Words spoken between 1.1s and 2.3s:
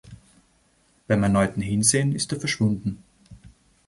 erneuten Hinsehen